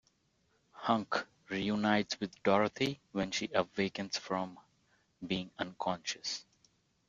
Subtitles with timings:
[0.71, 4.57] Hunk reunites with Dorothy when she awakens from
[5.23, 6.43] being unconscious.